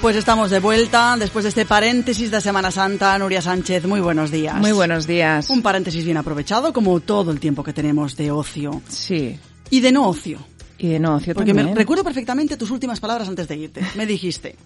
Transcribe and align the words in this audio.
Pues 0.00 0.16
estamos 0.16 0.50
de 0.50 0.60
vuelta 0.60 1.14
después 1.18 1.42
de 1.42 1.50
este 1.50 1.66
paréntesis 1.66 2.30
de 2.30 2.40
Semana 2.40 2.70
Santa. 2.70 3.18
Nuria 3.18 3.42
Sánchez, 3.42 3.84
muy 3.84 4.00
buenos 4.00 4.30
días. 4.30 4.56
Muy 4.56 4.72
buenos 4.72 5.06
días. 5.06 5.50
Un 5.50 5.60
paréntesis 5.60 6.04
bien 6.06 6.16
aprovechado, 6.16 6.72
como 6.72 6.98
todo 7.00 7.30
el 7.30 7.38
tiempo 7.38 7.62
que 7.62 7.74
tenemos 7.74 8.16
de 8.16 8.30
ocio. 8.30 8.80
Sí. 8.88 9.38
Y 9.68 9.80
de 9.80 9.92
no 9.92 10.08
ocio. 10.08 10.38
Y 10.78 10.88
de 10.88 10.98
no 11.00 11.16
ocio 11.16 11.34
Porque 11.34 11.50
también. 11.52 11.68
me 11.70 11.74
recuerdo 11.74 12.02
perfectamente 12.02 12.56
tus 12.56 12.70
últimas 12.70 12.98
palabras 12.98 13.28
antes 13.28 13.46
de 13.46 13.56
irte. 13.56 13.82
Me 13.94 14.06
dijiste, 14.06 14.56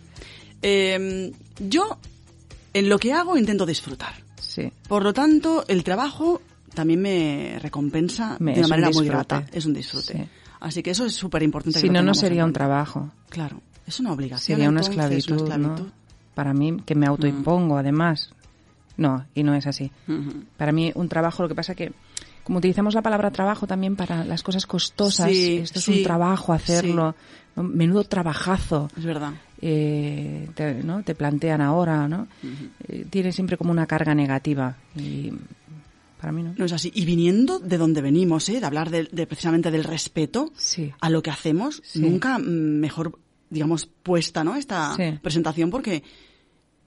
eh, 0.62 1.32
yo 1.58 1.98
en 2.72 2.88
lo 2.88 2.98
que 3.00 3.12
hago 3.12 3.36
intento 3.36 3.66
disfrutar. 3.66 4.14
Sí. 4.40 4.70
Por 4.86 5.02
lo 5.02 5.12
tanto, 5.12 5.64
el 5.66 5.82
trabajo 5.82 6.42
también 6.74 7.02
me 7.02 7.58
recompensa 7.60 8.36
Me- 8.38 8.52
de 8.52 8.58
una 8.60 8.66
un 8.66 8.70
manera 8.70 8.88
muy 8.90 9.02
disfrute. 9.04 9.10
grata. 9.34 9.46
Es 9.52 9.66
un 9.66 9.74
disfrute. 9.74 10.12
Sí. 10.12 10.24
Así 10.60 10.80
que 10.82 10.92
eso 10.92 11.04
es 11.04 11.12
súper 11.12 11.42
importante. 11.42 11.80
Si 11.80 11.90
no, 11.90 12.02
no 12.02 12.14
sería 12.14 12.44
un 12.44 12.52
trabajo. 12.52 13.10
Claro, 13.28 13.60
es 13.86 14.00
una 14.00 14.12
obligación. 14.12 14.56
Sería 14.56 14.68
una 14.68 14.80
entonces, 14.80 14.98
esclavitud, 15.04 15.42
una 15.46 15.54
esclavitud. 15.54 15.86
¿no? 15.86 15.92
Para 16.34 16.52
mí, 16.54 16.76
que 16.84 16.94
me 16.94 17.06
autoimpongo, 17.06 17.76
además. 17.78 18.30
No, 18.96 19.24
y 19.34 19.42
no 19.42 19.54
es 19.54 19.66
así. 19.66 19.90
Para 20.56 20.72
mí, 20.72 20.92
un 20.94 21.08
trabajo, 21.08 21.42
lo 21.42 21.48
que 21.48 21.54
pasa 21.54 21.74
que, 21.74 21.92
como 22.44 22.58
utilizamos 22.58 22.94
la 22.94 23.02
palabra 23.02 23.30
trabajo 23.30 23.66
también 23.66 23.96
para 23.96 24.24
las 24.24 24.42
cosas 24.42 24.66
costosas, 24.66 25.30
Sí, 25.30 25.58
esto 25.62 25.78
es 25.78 25.84
sí, 25.84 25.98
un 25.98 26.02
trabajo 26.04 26.52
hacerlo, 26.52 27.14
menudo 27.56 28.04
trabajazo. 28.04 28.88
Es 28.96 29.04
verdad. 29.04 29.32
eh, 29.60 30.48
te, 30.54 30.74
¿no? 30.82 31.02
te 31.02 31.14
plantean 31.14 31.60
ahora, 31.60 32.06
¿no? 32.08 32.28
Eh, 32.88 33.06
tiene 33.10 33.32
siempre 33.32 33.56
como 33.56 33.70
una 33.72 33.86
carga 33.86 34.14
negativa 34.14 34.76
y 34.96 35.32
para 36.20 36.32
mí 36.32 36.42
no. 36.42 36.54
No 36.56 36.64
es 36.64 36.72
así. 36.72 36.90
Y 36.94 37.04
viniendo 37.04 37.58
de 37.58 37.78
donde 37.78 38.00
venimos, 38.00 38.48
¿eh? 38.48 38.60
de 38.60 38.66
hablar 38.66 38.90
de, 38.90 39.08
de 39.10 39.26
precisamente 39.26 39.70
del 39.70 39.84
respeto 39.84 40.52
a 41.00 41.10
lo 41.10 41.22
que 41.22 41.30
hacemos, 41.30 41.82
nunca 41.94 42.38
mm, 42.38 42.42
mejor, 42.80 43.18
digamos, 43.50 43.86
puesta 43.86 44.42
¿no? 44.44 44.56
esta 44.56 44.94
Sí. 44.96 45.18
presentación 45.22 45.70
porque 45.70 46.02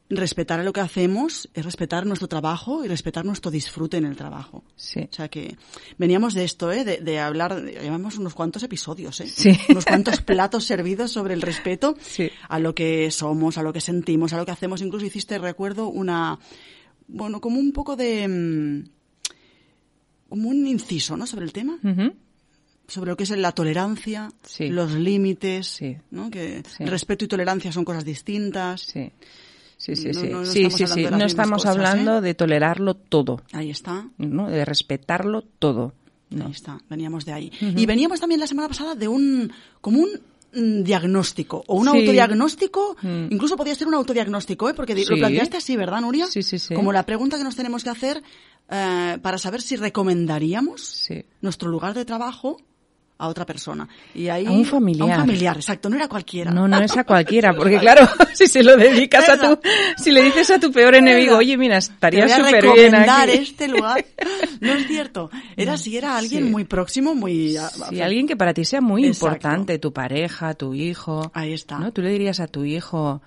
respetar 0.10 0.64
lo 0.64 0.72
que 0.72 0.80
hacemos 0.80 1.50
es 1.54 1.66
respetar 1.66 2.06
nuestro 2.06 2.30
trabajo 2.30 2.86
y 2.86 2.88
respetar 2.88 3.26
nuestro 3.26 3.52
disfrute 3.52 3.98
en 3.98 4.06
el 4.06 4.16
trabajo. 4.16 4.64
Sí. 4.78 5.02
O 5.12 5.14
sea 5.14 5.28
que 5.28 5.58
veníamos 5.98 6.34
de 6.34 6.46
esto, 6.46 6.72
¿eh? 6.72 6.86
de, 6.86 6.98
de 7.00 7.20
hablar, 7.20 7.62
llevamos 7.66 8.18
unos 8.18 8.34
cuantos 8.34 8.64
episodios, 8.64 9.20
¿eh? 9.20 9.28
Sí. 9.28 9.52
unos 9.68 9.84
cuantos 9.86 10.22
platos 10.22 10.64
servidos 10.64 11.12
sobre 11.12 11.34
el 11.34 11.42
respeto 11.42 11.96
Sí. 12.00 12.30
a 12.48 12.58
lo 12.60 12.74
que 12.74 13.12
somos, 13.12 13.58
a 13.58 13.64
lo 13.64 13.74
que 13.74 13.82
sentimos, 13.82 14.32
a 14.32 14.38
lo 14.38 14.46
que 14.46 14.52
hacemos. 14.52 14.82
Incluso 14.82 15.06
hiciste, 15.06 15.38
recuerdo, 15.40 15.90
una, 15.90 16.40
bueno, 17.10 17.42
como 17.42 17.60
un 17.60 17.74
poco 17.74 17.98
de, 17.98 18.28
mm, 18.30 18.90
como 20.30 20.50
un 20.50 20.68
inciso, 20.68 21.18
¿no? 21.18 21.28
Sobre 21.28 21.46
el 21.46 21.52
tema, 21.52 21.80
Ujú. 21.84 22.14
Sobre 22.88 23.12
lo 23.12 23.18
que 23.18 23.24
es 23.24 23.30
la 23.32 23.52
tolerancia, 23.52 24.30
Sí. 24.44 24.70
los 24.70 24.94
límites, 24.94 25.68
Sí. 25.68 25.98
¿no? 26.12 26.30
Que 26.32 26.64
Sí. 26.78 26.86
respeto 26.86 27.26
y 27.26 27.28
tolerancia 27.28 27.72
son 27.72 27.84
cosas 27.86 28.06
distintas. 28.06 28.82
Sí. 28.82 29.12
Sí, 29.78 29.96
sí, 29.96 30.08
No- 30.08 30.14
sí. 30.14 30.28
no- 30.30 30.40
no 30.40 30.46
sí, 30.46 30.64
estamos 30.66 30.78
sí, 30.78 30.84
hablando 30.84 30.96
sí. 30.96 31.02
de 31.04 31.04
las 31.04 31.12
No 31.12 31.18
mismas 31.18 31.32
estamos 31.32 31.62
cosas, 31.64 31.76
hablando 31.76 32.18
¿eh? 32.18 32.22
de 32.22 32.34
tolerarlo 32.34 32.94
todo, 32.96 33.42
Ahí 33.52 33.70
está. 33.70 34.08
¿no? 34.18 34.50
De 34.50 34.66
respetarlo 34.66 35.44
todo. 35.44 35.94
Ahí 36.44 36.52
está, 36.52 36.80
veníamos 36.90 37.26
de 37.26 37.34
ahí. 37.34 37.52
Y 37.62 37.86
veníamos 37.86 38.20
también 38.20 38.40
la 38.42 38.48
semana 38.48 38.68
pasada 38.68 38.96
de 38.96 39.08
un, 39.08 39.52
como 39.82 40.00
un 40.00 40.10
mm, 40.54 40.82
diagnóstico 40.84 41.64
o 41.68 41.76
un 41.76 41.90
Sí. 41.92 42.00
autodiagnóstico, 42.00 42.96
Mm. 43.02 43.28
incluso 43.32 43.56
podía 43.58 43.76
ser 43.76 43.88
un 43.88 43.94
autodiagnóstico, 43.94 44.70
¿eh? 44.70 44.74
porque 44.74 44.96
di- 44.96 45.04
lo 45.06 45.16
Sí. 45.16 45.20
planteaste 45.20 45.58
así, 45.58 45.76
¿verdad, 45.78 46.02
Nuria? 46.02 46.26
Sí, 46.26 46.42
sí, 46.42 46.58
sí. 46.58 46.74
Como 46.74 46.92
la 46.94 47.06
pregunta 47.06 47.38
que 47.38 47.44
nos 47.44 47.56
tenemos 47.56 47.84
que 47.84 47.90
hacer 47.90 48.24
eh, 48.70 49.18
para 49.22 49.38
saber 49.38 49.62
si 49.62 49.76
recomendaríamos 49.78 50.82
Sí. 50.82 51.24
nuestro 51.42 51.70
lugar 51.70 51.94
de 51.94 52.04
trabajo 52.06 52.58
a 53.20 53.28
otra 53.28 53.46
persona. 53.46 53.88
Y 54.14 54.28
ahí, 54.30 54.46
A 54.46 54.52
un 54.52 54.66
familiar. 54.66 55.10
A 55.10 55.14
un 55.14 55.20
familiar, 55.22 55.56
exacto, 55.56 55.90
no 55.90 55.96
era 55.96 56.08
cualquiera. 56.08 56.52
No, 56.52 56.68
no 56.68 56.80
es 56.80 56.96
a 56.98 57.04
cualquiera, 57.04 57.54
porque 57.58 57.80
claro, 57.80 58.08
si 58.34 58.48
se 58.48 58.64
lo 58.64 58.78
dedicas 58.78 59.28
a 59.30 59.38
tu, 59.38 59.60
si 59.98 60.12
le 60.12 60.22
dices 60.24 60.50
a 60.52 60.60
tu 60.60 60.72
peor 60.72 60.96
enemigo, 60.96 61.38
oye, 61.38 61.58
mira, 61.58 61.78
estaría 61.78 62.28
súper 62.30 62.72
bien 62.74 62.96
aquí. 62.96 63.32
este 63.32 63.68
lugar. 63.68 64.06
No 64.60 64.74
es 64.74 64.88
cierto. 64.88 65.30
Era 65.56 65.78
si 65.78 65.98
era 65.98 66.18
alguien 66.18 66.46
Sí. 66.46 66.50
muy 66.50 66.64
próximo, 66.66 67.14
muy... 67.16 67.56
a- 67.58 67.70
Sí, 67.70 68.02
alguien 68.02 68.28
que 68.28 68.36
para 68.36 68.54
ti 68.54 68.66
sea 68.66 68.82
muy 68.82 69.06
Exacto. 69.06 69.26
importante, 69.28 69.80
tu 69.80 69.94
pareja, 69.94 70.54
tu 70.56 70.74
hijo. 70.74 71.32
Ahí 71.34 71.54
está. 71.54 71.78
¿no? 71.80 71.92
Tú 71.94 72.02
le 72.02 72.10
dirías 72.12 72.40
a 72.40 72.48
tu 72.48 72.64
hijo, 72.66 73.22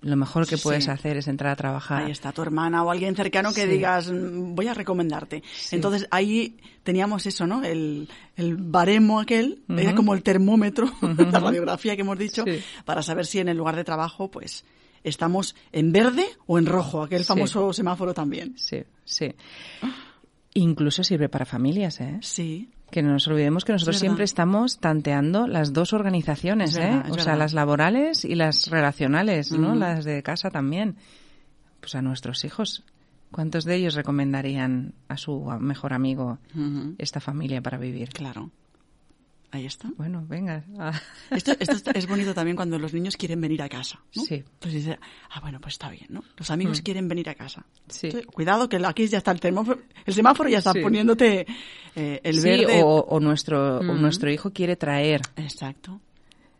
lo 0.00 0.16
mejor 0.16 0.46
que 0.46 0.56
Sí. 0.56 0.62
puedes 0.62 0.88
hacer 0.88 1.16
es 1.16 1.26
entrar 1.28 1.52
a 1.52 1.56
trabajar. 1.56 2.04
Ahí 2.04 2.12
está 2.12 2.30
tu 2.32 2.42
hermana 2.42 2.82
o 2.84 2.90
alguien 2.90 3.16
cercano 3.16 3.52
que 3.52 3.62
Sí. 3.62 3.68
digas, 3.68 4.10
"Mm, 4.12 4.54
voy 4.54 4.68
a 4.68 4.74
recomendarte. 4.74 5.42
Entonces 5.72 6.06
ahí 6.10 6.56
teníamos 6.84 7.26
eso, 7.26 7.46
¿no? 7.46 7.64
El, 7.64 8.08
el 8.36 8.56
baremo 8.56 9.18
aquel, 9.20 9.62
era 9.68 9.94
como 9.94 10.14
el 10.14 10.22
termómetro, 10.22 10.86
la 11.02 11.40
radiografía 11.40 11.96
que 11.96 12.02
hemos 12.02 12.18
dicho, 12.18 12.44
para 12.84 13.02
saber 13.02 13.26
si 13.26 13.40
en 13.40 13.48
el 13.48 13.56
lugar 13.56 13.74
de 13.76 13.84
trabajo, 13.84 14.30
pues, 14.30 14.64
estamos 15.04 15.54
en 15.72 15.92
verde 15.92 16.26
o 16.46 16.58
en 16.58 16.66
rojo, 16.66 17.02
aquel 17.02 17.24
famoso 17.24 17.72
semáforo 17.72 18.14
también. 18.14 18.54
Sí, 18.58 18.82
sí. 19.04 19.32
Incluso 20.54 21.04
sirve 21.04 21.28
para 21.28 21.44
familias, 21.44 22.00
¿eh? 22.00 22.18
Sí, 22.22 22.70
Que 22.90 23.02
no 23.02 23.12
nos 23.12 23.28
olvidemos 23.28 23.64
que 23.64 23.72
nosotros 23.72 23.96
Es 23.96 24.00
siempre 24.00 24.24
estamos 24.24 24.78
tanteando 24.78 25.46
las 25.46 25.72
dos 25.72 25.92
organizaciones, 25.92 26.70
Es 26.70 26.76
¿eh? 26.78 26.80
verdad, 26.80 27.10
o 27.10 27.18
sea, 27.18 27.36
las 27.36 27.52
laborales 27.52 28.24
y 28.24 28.34
las 28.34 28.68
relacionales, 28.70 29.52
¿no? 29.52 29.74
Las 29.74 30.04
de 30.04 30.22
casa 30.22 30.50
también. 30.50 30.96
Pues 31.80 31.94
a 31.94 32.02
nuestros 32.02 32.44
hijos. 32.44 32.84
¿Cuántos 33.30 33.64
de 33.64 33.76
ellos 33.76 33.94
recomendarían 33.94 34.94
a 35.08 35.18
su 35.18 35.44
mejor 35.60 35.92
amigo 35.92 36.38
esta 36.96 37.20
familia 37.20 37.60
para 37.60 37.78
vivir? 37.78 38.08
claro. 38.10 38.50
Ahí 39.50 39.64
está. 39.64 39.88
Bueno, 39.96 40.24
venga. 40.28 40.62
ah. 40.78 40.92
Esto, 41.30 41.52
es 41.94 42.06
bonito 42.06 42.34
también 42.34 42.54
cuando 42.54 42.78
los 42.78 42.92
niños 42.92 43.16
quieren 43.16 43.40
venir 43.40 43.62
a 43.62 43.68
casa. 43.68 43.98
¿no? 44.14 44.22
Sí. 44.22 44.44
Pues 44.58 44.74
dice, 44.74 44.98
ah, 45.30 45.40
bueno, 45.40 45.58
pues 45.60 45.74
está 45.74 45.88
bien, 45.88 46.06
¿no? 46.10 46.22
Los 46.36 46.50
amigos 46.50 46.82
quieren 46.82 47.08
venir 47.08 47.30
a 47.30 47.34
casa. 47.34 47.64
Sí. 47.88 48.08
Entonces, 48.08 48.26
cuidado 48.30 48.68
que 48.68 48.76
aquí 48.84 49.06
ya 49.06 49.18
está 49.18 49.30
el 49.32 49.40
el 50.04 50.14
semáforo 50.14 50.48
ya 50.50 50.58
está 50.58 50.72
Sí. 50.72 50.80
poniéndote 50.80 51.46
eh, 51.96 52.20
el 52.22 52.34
Sí, 52.40 52.42
verde. 52.48 52.82
o, 52.82 52.88
o 53.08 53.20
nuestro, 53.20 53.78
o 53.78 53.82
Mm. 53.82 54.00
nuestro 54.02 54.30
hijo 54.30 54.52
quiere 54.52 54.76
traer 54.76 55.22
Exacto. 55.36 55.98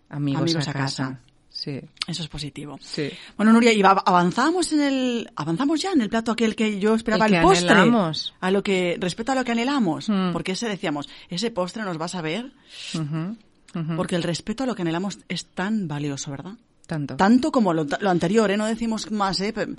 amigos, 0.08 0.42
Amigos 0.42 0.66
a, 0.66 0.70
a 0.70 0.72
casa. 0.74 1.02
casa. 1.04 1.20
Sí, 1.60 1.80
Eso 2.06 2.22
es 2.22 2.28
positivo. 2.28 2.78
sí. 2.80 3.10
Bueno, 3.36 3.52
Nuria, 3.52 3.72
y 3.72 3.82
va- 3.82 4.00
avanzamos 4.06 4.72
en 4.72 4.80
el, 4.80 5.30
avanzamos 5.34 5.82
ya 5.82 5.90
en 5.90 6.02
el 6.02 6.08
plato 6.08 6.30
aquel 6.30 6.54
que 6.54 6.78
yo 6.78 6.94
esperaba 6.94 7.26
El 7.26 7.34
el, 7.34 7.40
que 7.40 7.46
postre. 7.46 7.70
anhelamos. 7.70 8.32
A 8.40 8.52
lo 8.52 8.62
que, 8.62 8.96
respecto 9.00 9.32
a 9.32 9.34
lo 9.34 9.42
que 9.44 9.50
anhelamos. 9.50 10.08
Mm. 10.08 10.30
Porque 10.32 10.52
ese 10.52 10.68
decíamos, 10.68 11.08
ese 11.28 11.50
postre 11.50 11.82
nos 11.82 12.00
va 12.00 12.04
a 12.04 12.08
saber, 12.08 12.52
Ujú, 12.94 13.36
ujú. 13.74 13.96
porque 13.96 14.14
el 14.14 14.22
respeto 14.22 14.62
a 14.62 14.66
lo 14.66 14.76
que 14.76 14.82
anhelamos 14.82 15.18
es 15.28 15.46
tan 15.46 15.88
valioso, 15.88 16.30
¿verdad? 16.30 16.52
Tanto. 16.86 17.16
Tanto 17.16 17.50
como 17.50 17.74
lo, 17.74 17.86
lo 18.00 18.08
anterior, 18.10 18.48
¿eh? 18.52 18.56
No 18.56 18.66
decimos 18.66 19.10
más, 19.10 19.40
¿eh? 19.40 19.52
Pe- 19.52 19.66
Pero 19.66 19.76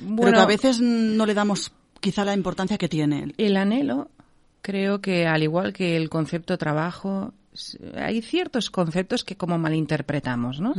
Bueno. 0.00 0.32
que 0.36 0.42
a 0.42 0.46
veces 0.46 0.80
no 0.80 1.26
le 1.26 1.34
damos 1.34 1.70
quizá 2.00 2.24
la 2.24 2.34
importancia 2.34 2.76
que 2.76 2.88
tiene. 2.88 3.32
El 3.38 3.56
anhelo, 3.56 4.10
creo 4.62 5.00
que 5.00 5.28
al 5.28 5.44
igual 5.44 5.72
que 5.72 5.96
el 5.96 6.10
concepto 6.10 6.58
trabajo, 6.58 7.32
hay 7.96 8.22
ciertos 8.22 8.70
conceptos 8.70 9.24
que 9.24 9.36
como 9.36 9.58
malinterpretamos, 9.58 10.60
¿no? 10.60 10.72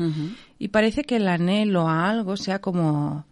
Y 0.60 0.70
parece 0.70 1.04
que 1.04 1.18
el 1.18 1.28
anhelo 1.28 1.88
a 1.90 2.10
algo 2.10 2.38
sea 2.38 2.60
como 2.62 3.26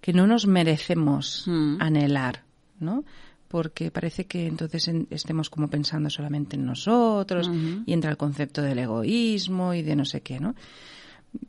que 0.00 0.12
no 0.12 0.26
nos 0.26 0.46
merecemos 0.46 1.44
anhelar, 1.80 2.44
¿no? 2.80 3.04
Porque 3.48 3.90
parece 3.90 4.26
que 4.26 4.46
entonces 4.46 4.88
en- 4.88 5.06
estemos 5.10 5.50
como 5.50 5.68
pensando 5.68 6.08
solamente 6.10 6.56
en 6.56 6.64
nosotros 6.66 7.48
y 7.86 7.92
entra 7.92 8.10
el 8.10 8.16
concepto 8.16 8.62
del 8.62 8.78
egoísmo 8.78 9.74
y 9.74 9.82
de 9.82 9.96
no 9.96 10.04
sé 10.04 10.20
qué, 10.22 10.38
¿no? 10.40 10.54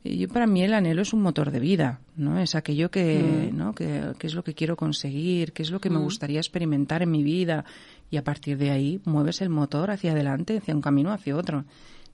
Y 0.04 0.18
yo 0.18 0.28
para 0.28 0.46
mí 0.46 0.62
el 0.62 0.74
anhelo 0.74 1.00
es 1.02 1.14
un 1.14 1.22
motor 1.22 1.50
de 1.50 1.58
vida, 1.58 2.00
¿no? 2.16 2.38
Es 2.38 2.54
aquello 2.54 2.90
que. 2.90 3.50
¿no? 3.54 3.74
Que, 3.74 4.12
que 4.18 4.26
es 4.26 4.34
lo 4.34 4.44
que 4.44 4.52
quiero 4.54 4.76
conseguir, 4.76 5.52
que 5.52 5.62
es 5.62 5.70
lo 5.70 5.80
que 5.80 5.88
me 5.88 5.96
gustaría 6.04 6.38
experimentar 6.38 7.02
en 7.02 7.10
mi 7.10 7.22
vida 7.22 7.64
y 8.10 8.16
a 8.16 8.24
partir 8.24 8.58
de 8.58 8.70
ahí 8.70 9.00
mueves 9.04 9.40
el 9.40 9.48
motor 9.50 9.90
hacia 9.90 10.12
adelante, 10.12 10.58
hacia 10.58 10.74
un 10.74 10.80
camino, 10.82 11.12
hacia 11.12 11.36
otro. 11.36 11.64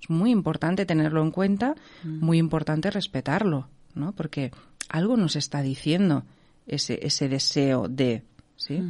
Es 0.00 0.10
muy 0.10 0.31
importante 0.31 0.84
tenerlo 0.87 1.22
en 1.22 1.31
cuenta, 1.31 1.75
Mm. 2.04 2.25
muy 2.25 2.38
importante 2.38 2.90
respetarlo, 2.90 3.69
¿no? 3.94 4.12
Porque 4.12 4.50
algo 4.88 5.16
nos 5.16 5.37
está 5.37 5.62
diciendo 5.62 6.25
ese, 6.66 6.98
ese 7.02 7.28
deseo 7.28 7.88
de, 7.88 8.22
¿sí? 8.56 8.82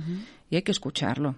Y 0.50 0.56
hay 0.56 0.62
que 0.62 0.72
escucharlo. 0.72 1.36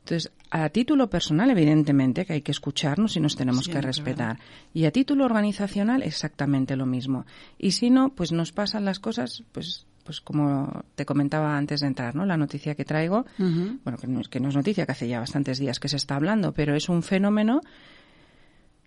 Entonces, 0.00 0.32
a 0.50 0.68
título 0.70 1.10
personal, 1.10 1.50
evidentemente, 1.50 2.24
que 2.24 2.32
hay 2.34 2.40
que 2.42 2.52
escucharnos 2.52 3.16
y 3.16 3.20
nos 3.20 3.36
tenemos 3.36 3.68
que 3.68 3.80
respetar. 3.82 4.38
Y 4.72 4.86
a 4.86 4.90
título 4.90 5.26
organizacional, 5.26 6.02
exactamente 6.02 6.76
lo 6.76 6.86
mismo. 6.86 7.26
Y 7.58 7.72
si 7.72 7.90
no, 7.90 8.14
pues 8.14 8.32
nos 8.32 8.52
pasan 8.52 8.86
las 8.86 9.00
cosas, 9.00 9.42
pues, 9.52 9.86
pues 10.08 10.22
como 10.22 10.84
te 10.94 11.04
comentaba 11.04 11.58
antes 11.58 11.80
de 11.80 11.86
entrar, 11.86 12.14
¿no? 12.14 12.24
La 12.24 12.38
noticia 12.38 12.74
que 12.74 12.86
traigo, 12.86 13.26
bueno, 13.36 13.98
que 14.00 14.06
no, 14.06 14.20
es, 14.22 14.28
que 14.28 14.40
no 14.40 14.48
es 14.48 14.56
noticia, 14.56 14.86
que 14.86 14.92
hace 14.92 15.06
ya 15.06 15.20
bastantes 15.20 15.58
días 15.58 15.78
que 15.78 15.88
se 15.90 15.96
está 15.96 16.16
hablando, 16.16 16.54
pero 16.54 16.74
es 16.74 16.88
un 16.88 17.02
fenómeno 17.02 17.60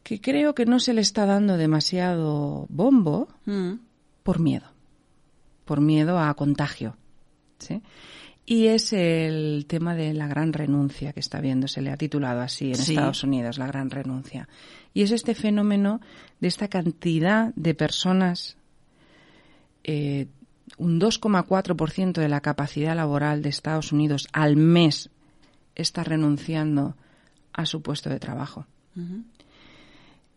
que 0.02 0.20
creo 0.20 0.56
que 0.56 0.66
no 0.66 0.80
se 0.80 0.96
le 0.96 1.02
está 1.02 1.28
dando 1.28 1.58
demasiado 1.58 2.66
bombo 2.70 3.28
Mm. 3.46 3.74
por 4.24 4.40
miedo, 4.40 4.66
por 5.64 5.80
miedo 5.80 6.18
a 6.18 6.34
contagio, 6.34 6.98
¿sí? 7.60 7.84
Y 8.48 8.66
es 8.66 8.94
el 8.94 9.66
tema 9.68 9.94
de 9.94 10.16
la 10.16 10.26
gran 10.28 10.54
renuncia 10.54 11.14
que 11.14 11.20
está 11.20 11.40
viendo, 11.40 11.68
se 11.68 11.84
le 11.84 11.92
ha 11.92 11.98
titulado 11.98 12.42
así 12.42 12.70
en 12.70 12.78
Sí. 12.78 12.94
Estados 12.94 13.24
Unidos, 13.24 13.60
la 13.60 13.68
gran 13.68 13.92
renuncia. 13.92 14.50
Y 14.96 15.04
es 15.04 15.12
este 15.12 15.36
fenómeno 15.36 16.02
de 16.40 16.48
esta 16.48 16.68
cantidad 16.68 17.54
de 17.56 17.76
personas 17.76 18.58
eh, 19.84 20.28
un 20.82 21.00
2,4% 21.00 22.14
de 22.14 22.28
la 22.28 22.42
capacidad 22.42 22.96
laboral 22.96 23.44
de 23.44 23.50
Estados 23.50 23.92
Unidos 23.92 24.28
al 24.34 24.56
mes 24.56 25.12
está 25.76 26.04
renunciando 26.04 26.96
a 27.54 27.68
su 27.68 27.84
puesto 27.84 28.10
de 28.10 28.20
trabajo. 28.20 28.66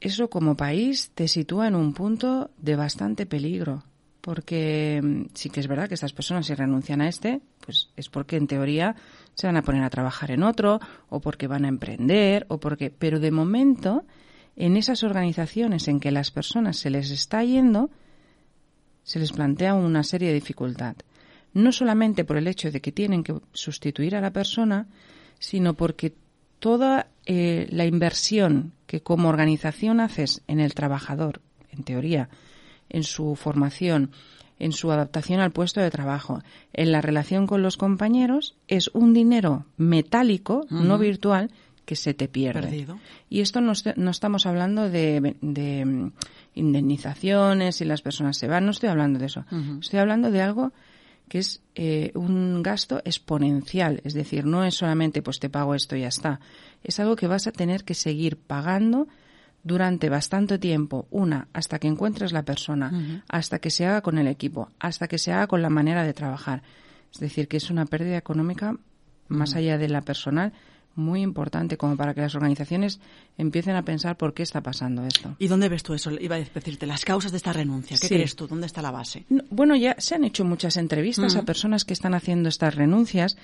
Eso 0.01 0.29
como 0.29 0.55
país 0.55 1.13
te 1.15 1.29
sitúa 1.29 1.67
en 1.67 1.75
un 1.75 1.95
punto 1.95 2.51
de 2.59 2.77
bastante 2.77 3.25
peligro, 3.25 3.85
porque 4.21 5.01
mm, 5.03 5.31
sí 5.33 5.49
que 5.49 5.61
es 5.61 5.67
verdad 5.67 5.89
que 5.89 5.95
estas 5.95 6.13
personas 6.13 6.47
si 6.47 6.55
renuncian 6.55 7.01
a 7.01 7.09
este, 7.09 7.41
pues 7.65 7.89
es 7.97 8.11
porque 8.11 8.37
en 8.37 8.47
teoría 8.47 8.97
se 9.33 9.47
van 9.47 9.57
a 9.57 9.63
poner 9.63 9.83
a 9.83 9.89
trabajar 9.89 10.31
en 10.31 10.43
otro 10.43 10.79
o 11.09 11.21
porque 11.21 11.47
van 11.47 11.65
a 11.65 11.69
emprender 11.69 12.45
o 12.51 12.61
porque, 12.61 12.91
pero 12.91 13.19
de 13.19 13.31
momento 13.31 14.05
en 14.57 14.77
esas 14.77 15.05
organizaciones 15.05 15.89
en 15.89 16.01
que 16.01 16.11
las 16.11 16.31
personas 16.31 16.77
se 16.77 16.91
les 16.91 17.11
está 17.11 17.43
yendo, 17.43 17.91
se 19.05 19.21
les 19.21 19.33
plantea 19.33 19.75
una 19.75 20.03
serie 20.03 20.29
de 20.29 20.35
dificultad. 20.35 20.97
No 21.53 21.71
solamente 21.71 22.25
por 22.25 22.37
el 22.37 22.49
hecho 22.49 22.73
de 22.73 22.81
que 22.81 22.91
tienen 22.91 23.23
que 23.23 23.39
sustituir 23.53 24.17
a 24.17 24.21
la 24.21 24.33
persona, 24.33 24.89
sino 25.39 25.75
porque 25.75 26.15
toda 26.59 27.07
eh, 27.27 27.69
la 27.71 27.85
inversión 27.85 28.73
que 28.87 29.03
como 29.03 29.29
organización 29.29 30.01
haces 30.01 30.43
en 30.49 30.59
el 30.59 30.75
trabajador, 30.75 31.41
en 31.71 31.85
teoría, 31.85 32.29
en 32.89 33.05
su 33.05 33.37
formación, 33.37 34.11
en 34.59 34.73
su 34.73 34.91
adaptación 34.91 35.41
al 35.41 35.53
puesto 35.53 35.81
de 35.81 35.91
trabajo, 35.91 36.43
en 36.73 36.93
la 36.93 37.01
relación 37.01 37.47
con 37.47 37.63
los 37.63 37.77
compañeros, 37.77 38.57
es 38.69 38.89
un 38.89 39.13
dinero 39.13 39.67
metálico, 39.77 40.67
no 40.71 40.99
virtual, 40.99 41.51
que 41.85 41.97
se 41.97 42.15
te 42.15 42.29
pierde. 42.29 42.87
Y 43.29 43.41
esto 43.41 43.61
no, 43.61 43.73
no 43.97 44.11
estamos 44.11 44.47
hablando 44.47 44.89
de, 44.89 45.37
de, 45.41 45.85
mm, 45.85 46.13
indemnizaciones 46.55 47.81
y 47.81 47.85
las 47.85 48.03
personas 48.03 48.39
se 48.39 48.49
van, 48.49 48.65
no 48.65 48.71
estoy 48.71 48.89
hablando 48.89 49.19
de 49.19 49.27
eso. 49.27 49.45
Estoy 49.81 50.01
hablando 50.01 50.31
de 50.31 50.43
algo 50.43 50.73
que 51.29 51.39
es 51.39 51.63
eh, 51.75 52.13
un 52.15 52.63
gasto 52.63 53.01
exponencial, 53.05 54.01
es 54.05 54.13
decir, 54.13 54.45
no 54.45 54.63
es 54.65 54.75
solamente 54.75 55.23
pues 55.23 55.41
te 55.41 55.49
pago 55.49 55.75
esto 55.75 55.97
y 55.97 56.01
ya 56.01 56.09
está, 56.09 56.39
es 56.83 57.01
algo 57.01 57.17
que 57.17 57.27
vas 57.27 57.47
a 57.47 57.53
tener 57.53 57.85
que 57.85 57.95
seguir 57.95 58.37
pagando 58.37 59.09
durante 59.63 60.11
bastante 60.11 60.59
tiempo, 60.59 61.09
una, 61.11 61.49
hasta 61.55 61.79
que 61.79 61.89
encuentres 61.89 62.33
la 62.33 62.43
persona, 62.43 63.23
hasta 63.29 63.59
que 63.59 63.71
se 63.71 63.87
haga 63.87 64.03
con 64.03 64.19
el 64.19 64.27
equipo, 64.27 64.69
hasta 64.79 65.09
que 65.09 65.17
se 65.17 65.33
haga 65.33 65.47
con 65.47 65.63
la 65.63 65.71
manera 65.71 66.05
de 66.05 66.13
trabajar. 66.13 66.63
Es 67.13 67.19
decir, 67.19 67.49
que 67.49 67.57
es 67.57 67.71
una 67.71 67.87
pérdida 67.87 68.19
económica 68.19 68.77
más 69.29 69.55
allá 69.55 69.79
de 69.79 69.89
la 69.89 70.03
personal, 70.03 70.53
muy 70.97 71.23
importante 71.23 71.77
como 71.77 71.97
para 71.97 72.15
que 72.15 72.21
las 72.21 72.35
organizaciones 72.35 73.01
empiecen 73.37 73.77
a 73.77 73.83
pensar 73.83 74.17
por 74.17 74.35
qué 74.35 74.43
está 74.43 74.63
pasando 74.63 75.05
esto. 75.05 75.37
¿Y 75.39 75.49
dónde 75.49 75.69
ves 75.69 75.83
tú 75.83 75.95
eso? 75.95 76.11
Iba 76.13 76.37
a 76.37 76.39
decirte 76.39 76.87
las 76.87 77.05
causas 77.05 77.31
de 77.33 77.39
esta 77.39 77.53
renuncia. 77.53 77.97
¿Qué 78.01 78.09
crees 78.09 78.37
tú? 78.37 78.47
¿Dónde 78.47 78.67
está 78.67 78.83
la 78.83 78.91
base? 78.91 79.25
bueno, 79.51 79.77
ya 79.77 79.97
se 79.99 80.15
han 80.15 80.25
hecho 80.25 80.45
muchas 80.45 80.77
entrevistas 80.77 81.37
a 81.37 81.43
personas 81.43 81.85
que 81.85 81.93
están 81.93 82.15
haciendo 82.15 82.49
estas 82.49 82.75
renuncias 82.75 83.37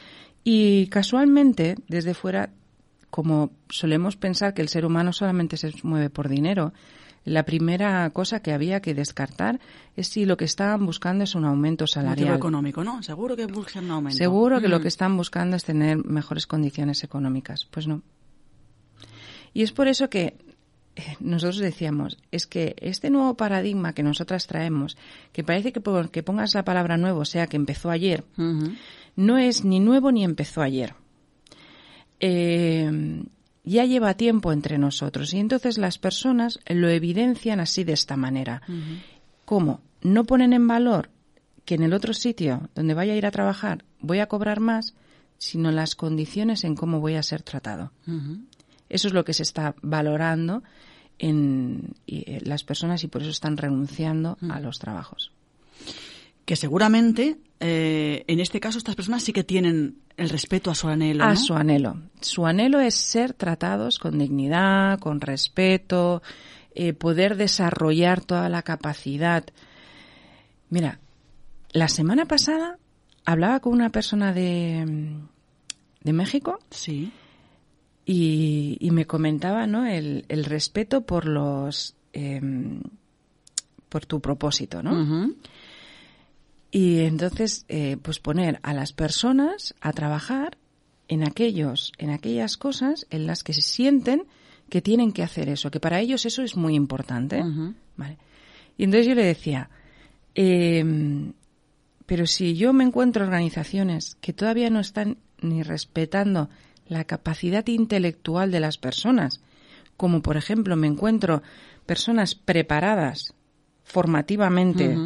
y 0.45 0.87
casualmente 0.89 1.77
desde 1.89 2.15
fuera, 2.15 2.51
como 3.11 3.51
solemos 3.69 4.17
pensar 4.17 4.55
que 4.55 4.63
el 4.63 4.69
ser 4.69 4.85
humano 4.85 5.13
solamente 5.13 5.57
se 5.57 5.73
mueve 5.83 6.11
por 6.11 6.29
dinero, 6.29 6.73
la 7.25 7.45
primera 7.45 8.09
cosa 8.11 8.41
que 8.41 8.53
había 8.53 8.81
que 8.81 8.95
descartar 8.95 9.61
es 9.97 10.09
si 10.09 10.25
lo 10.25 10.37
que 10.37 10.47
estaban 10.47 10.87
buscando 10.87 11.25
es 11.25 11.35
un 11.35 11.45
aumento 11.45 11.87
salarial. 11.87 12.29
Motivo 12.29 12.37
económico, 12.37 12.85
¿no? 12.85 13.03
Seguro 13.03 13.37
que 13.37 13.47
buscan 13.47 13.85
un 13.85 13.91
aumento. 13.91 14.17
Seguro 14.17 14.61
que 14.61 14.69
lo 14.69 14.79
mm. 14.79 14.83
que 14.83 14.89
están 14.89 15.17
buscando 15.17 15.57
es 15.57 15.65
tener 15.65 16.05
mejores 16.05 16.47
condiciones 16.47 17.05
económicas. 17.05 17.67
Pues 17.71 17.87
no. 17.87 18.03
Y 19.53 19.63
es 19.63 19.73
por 19.73 19.89
eso 19.89 20.09
que 20.09 20.39
eh, 20.97 21.17
nosotros 21.21 21.59
decíamos, 21.59 22.19
es 22.31 22.47
que 22.47 22.75
este 22.81 23.11
nuevo 23.11 23.37
paradigma 23.37 23.93
que 23.93 24.03
nosotras 24.03 24.47
traemos, 24.47 24.97
que 25.33 25.45
parece 25.45 25.73
que 25.73 25.81
que 26.11 26.23
pongas 26.23 26.55
la 26.55 26.65
palabra 26.65 26.97
nuevo, 26.97 27.21
o 27.21 27.25
sea, 27.25 27.47
que 27.47 27.57
empezó 27.57 27.91
ayer, 27.91 28.25
no 29.17 29.39
es 29.39 29.65
ni 29.65 29.81
nuevo 29.81 30.11
ni 30.11 30.25
empezó 30.25 30.63
ayer. 30.63 30.95
Eh, 32.19 33.23
ya 33.65 33.85
lleva 33.85 34.15
tiempo 34.15 34.53
entre 34.53 34.79
nosotros 34.79 35.35
y 35.35 35.39
entonces 35.39 35.79
las 35.79 35.99
personas 35.99 36.59
lo 36.67 36.89
evidencian 36.89 37.61
así 37.61 37.85
de 37.85 37.93
esta 37.93 38.17
manera. 38.17 38.63
¿Cómo? 39.45 39.81
No 40.03 40.25
ponen 40.25 40.53
en 40.53 40.67
valor 40.67 41.11
que 41.65 41.75
en 41.75 41.83
el 41.83 41.93
otro 41.93 42.15
sitio 42.15 42.69
donde 42.75 42.95
vaya 42.95 43.13
a 43.13 43.17
ir 43.17 43.27
a 43.27 43.31
trabajar 43.31 43.85
voy 44.01 44.21
a 44.21 44.27
cobrar 44.27 44.61
más, 44.61 44.95
sino 45.39 45.71
las 45.71 45.95
condiciones 45.95 46.65
en 46.65 46.75
cómo 46.75 47.01
voy 47.01 47.15
a 47.15 47.23
ser 47.23 47.43
tratado. 47.43 47.93
Eso 48.89 49.09
es 49.09 49.15
lo 49.15 49.25
que 49.25 49.35
se 49.35 49.43
está 49.43 49.75
valorando 49.83 50.63
en 51.19 51.95
eh, 52.07 52.41
las 52.45 52.65
personas 52.65 53.05
y 53.05 53.09
por 53.09 53.21
eso 53.23 53.31
están 53.31 53.57
renunciando 53.57 54.39
a 54.49 54.59
los 54.59 54.79
trabajos 54.79 55.33
que 56.51 56.57
seguramente 56.57 57.39
eh, 57.61 58.25
en 58.27 58.41
este 58.41 58.59
caso 58.59 58.79
estas 58.79 58.97
personas 58.97 59.23
sí 59.23 59.33
que 59.33 59.45
tienen 59.45 59.99
el 60.17 60.31
respeto 60.31 60.73
a 60.73 60.75
su 60.75 60.89
anhelo. 60.89 61.23
A 61.23 61.37
su 61.37 61.55
anhelo. 61.55 62.03
Su 62.21 62.45
anhelo 62.45 62.81
es 62.81 62.97
ser 62.97 63.35
tratados 63.35 64.01
con 64.01 64.19
dignidad, 64.19 64.99
con 64.99 65.21
respeto, 65.21 66.23
eh, 66.75 66.93
poder 66.93 67.37
desarrollar 67.37 68.25
toda 68.25 68.49
la 68.49 68.63
capacidad. 68.63 69.45
Mira, 70.71 70.99
la 71.71 71.87
semana 71.87 72.25
pasada 72.25 72.79
hablaba 73.25 73.61
con 73.61 73.73
una 73.73 73.91
persona 73.91 74.33
de, 74.33 75.15
de 76.03 76.13
México. 76.13 76.59
Sí. 76.71 77.13
Y, 78.05 78.89
me 78.91 79.07
comentaba, 79.07 79.69
¿no? 79.69 79.87
El, 79.87 80.25
respeto 80.47 81.03
por 81.03 81.27
los, 81.27 81.95
em, 82.13 82.83
por 83.89 84.05
tu 84.05 84.19
propósito, 84.19 84.83
¿no? 84.83 85.31
Y 86.71 87.01
entonces, 87.01 87.65
eh, 87.69 87.97
pues 88.01 88.21
poner 88.21 88.61
a 88.63 88.73
las 88.75 88.93
personas 88.93 89.75
a 89.81 89.93
trabajar 89.93 90.57
en 91.09 91.27
aquellos, 91.27 91.93
en 91.99 92.11
aquellas 92.11 92.57
cosas 92.57 93.07
en 93.11 93.27
las 93.27 93.43
que 93.43 93.53
se 93.53 93.63
sienten 93.63 94.25
que 94.69 94.81
tienen 94.81 95.13
que 95.13 95.25
hacer 95.25 95.49
eso, 95.49 95.71
que 95.71 95.81
para 95.81 95.99
ellos 95.99 96.25
eso 96.27 96.43
es 96.43 96.57
muy 96.57 96.77
importante. 96.77 97.43
Vale. 97.97 98.19
Y 98.79 98.85
entonces 98.85 99.09
yo 99.09 99.15
le 99.15 99.25
decía, 99.25 99.69
eh, 100.37 100.85
pero 102.07 102.27
si 102.27 102.55
yo 102.55 102.73
me 102.73 102.85
encuentro 102.85 103.25
organizaciones 103.25 104.17
que 104.21 104.33
todavía 104.33 104.71
no 104.71 104.81
están 104.81 105.19
ni 105.41 105.63
respetando 105.63 106.49
la 106.89 107.05
capacidad 107.05 107.67
intelectual 107.69 108.51
de 108.51 108.61
las 108.61 108.79
personas, 108.79 109.41
como 109.97 110.23
por 110.23 110.37
ejemplo 110.37 110.75
me 110.77 110.89
encuentro 110.89 111.43
personas 111.87 112.35
preparadas 112.35 113.35
formativamente 113.85 114.97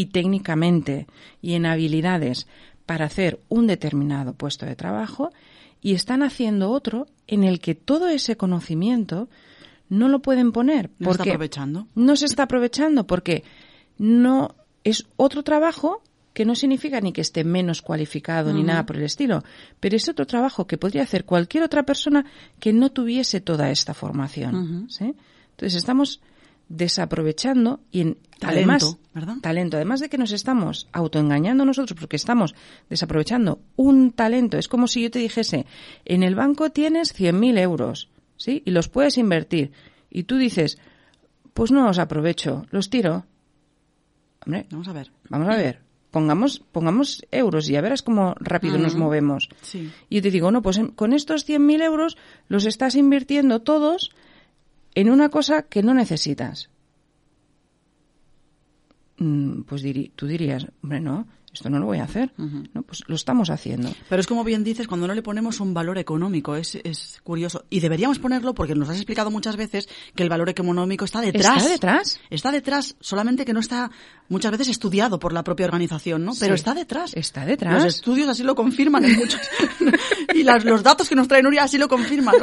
y 0.00 0.06
técnicamente 0.06 1.06
y 1.42 1.52
en 1.52 1.66
habilidades 1.66 2.46
para 2.86 3.04
hacer 3.04 3.38
un 3.50 3.66
determinado 3.66 4.32
puesto 4.32 4.64
de 4.64 4.74
trabajo 4.74 5.30
y 5.82 5.92
están 5.92 6.22
haciendo 6.22 6.70
otro 6.70 7.06
en 7.26 7.44
el 7.44 7.60
que 7.60 7.74
todo 7.74 8.08
ese 8.08 8.34
conocimiento 8.36 9.28
no 9.90 10.08
lo 10.08 10.20
pueden 10.20 10.52
poner 10.52 10.88
no 10.98 11.08
porque 11.08 11.24
está 11.24 11.34
aprovechando. 11.34 11.86
no 11.94 12.16
se 12.16 12.24
está 12.24 12.44
aprovechando 12.44 13.06
porque 13.06 13.44
no 13.98 14.54
es 14.84 15.04
otro 15.18 15.42
trabajo 15.42 16.00
que 16.32 16.46
no 16.46 16.54
significa 16.54 17.02
ni 17.02 17.12
que 17.12 17.20
esté 17.20 17.44
menos 17.44 17.82
cualificado 17.82 18.54
ni 18.54 18.62
nada 18.62 18.86
por 18.86 18.96
el 18.96 19.02
estilo, 19.02 19.44
pero 19.80 19.96
es 19.96 20.08
otro 20.08 20.26
trabajo 20.26 20.66
que 20.66 20.78
podría 20.78 21.02
hacer 21.02 21.26
cualquier 21.26 21.64
otra 21.64 21.82
persona 21.82 22.24
que 22.58 22.72
no 22.72 22.90
tuviese 22.90 23.42
toda 23.42 23.70
esta 23.70 23.92
formación. 23.92 24.86
Entonces 24.88 25.74
estamos 25.74 26.20
desaprovechando 26.70 27.80
y 27.90 28.00
en, 28.00 28.18
talento, 28.38 28.98
además 29.12 29.40
talento. 29.42 29.76
Además 29.76 30.00
de 30.00 30.08
que 30.08 30.16
nos 30.16 30.30
estamos 30.30 30.88
autoengañando 30.92 31.64
nosotros 31.64 31.98
porque 31.98 32.16
estamos 32.16 32.54
desaprovechando 32.88 33.58
un 33.76 34.12
talento 34.12 34.56
es 34.56 34.68
como 34.68 34.86
si 34.86 35.02
yo 35.02 35.10
te 35.10 35.18
dijese 35.18 35.66
en 36.04 36.22
el 36.22 36.36
banco 36.36 36.70
tienes 36.70 37.14
100.000 37.14 37.58
euros 37.58 38.08
sí 38.36 38.62
y 38.64 38.70
los 38.70 38.88
puedes 38.88 39.18
invertir. 39.18 39.72
Y 40.10 40.22
tú 40.22 40.36
dices 40.38 40.78
pues 41.52 41.72
no 41.72 41.84
los 41.84 41.98
aprovecho 41.98 42.64
los 42.70 42.88
tiro. 42.88 43.26
Hombre 44.46 44.66
vamos 44.70 44.88
a 44.88 44.92
ver. 44.92 45.10
vamos 45.28 45.48
a 45.48 45.56
ver. 45.56 45.80
Pongamos 46.12 46.60
pongamos 46.70 47.26
euros 47.32 47.68
y 47.68 47.72
ya 47.72 47.80
verás 47.80 48.02
cómo 48.02 48.36
rápido 48.38 48.78
nos 48.78 48.94
movemos. 48.94 49.48
Y 50.08 50.16
yo 50.16 50.22
te 50.22 50.30
digo 50.30 50.52
no 50.52 50.62
pues 50.62 50.80
con 50.94 51.12
estos 51.14 51.48
100.000 51.48 51.82
euros 51.82 52.16
los 52.46 52.64
estás 52.64 52.94
invirtiendo 52.94 53.60
todos 53.60 54.12
en 54.94 55.10
una 55.10 55.28
cosa 55.28 55.62
que 55.62 55.82
no 55.82 55.94
necesitas. 55.94 56.70
Mm, 59.18 59.62
pues 59.62 59.84
tú 60.16 60.26
dirías, 60.26 60.66
hombre, 60.82 61.00
no, 61.00 61.26
esto 61.52 61.68
no 61.68 61.78
lo 61.80 61.86
voy 61.86 61.98
a 61.98 62.04
hacer. 62.04 62.32
No, 62.36 62.82
pues 62.82 63.02
lo 63.06 63.14
estamos 63.14 63.50
haciendo. 63.50 63.92
Pero 64.08 64.20
es 64.20 64.26
como 64.26 64.44
bien 64.44 64.62
dices, 64.62 64.86
cuando 64.86 65.08
no 65.08 65.14
le 65.14 65.22
ponemos 65.22 65.58
un 65.60 65.74
valor 65.74 65.98
económico, 65.98 66.54
es, 66.54 66.78
es 66.84 67.20
curioso. 67.24 67.64
Y 67.70 67.80
deberíamos 67.80 68.18
ponerlo 68.18 68.54
porque 68.54 68.74
nos 68.74 68.88
has 68.88 68.96
explicado 68.96 69.30
muchas 69.30 69.56
veces 69.56 69.88
que 70.14 70.22
el 70.22 70.28
valor 70.28 70.48
económico 70.48 71.04
está 71.04 71.20
detrás. 71.20 71.56
¿Está 71.56 71.68
detrás? 71.68 72.20
Está 72.30 72.52
detrás, 72.52 72.96
solamente 73.00 73.44
que 73.44 73.52
no 73.52 73.60
está 73.60 73.90
muchas 74.28 74.52
veces 74.52 74.68
estudiado 74.68 75.18
por 75.18 75.32
la 75.32 75.42
propia 75.42 75.66
organización, 75.66 76.24
¿no? 76.24 76.32
Pero 76.38 76.54
está 76.54 76.72
detrás. 76.72 77.14
Está 77.14 77.44
detrás. 77.44 77.82
Los 77.82 77.94
estudios 77.96 78.28
así 78.28 78.44
lo 78.44 78.54
confirman 78.54 79.04
en 79.04 79.16
muchos. 79.16 79.40
y 80.34 80.44
los 80.44 80.82
datos 80.82 81.08
que 81.08 81.16
nos 81.16 81.26
trae 81.26 81.42
Nuria 81.42 81.64
así 81.64 81.78
lo 81.78 81.88
confirman. 81.88 82.36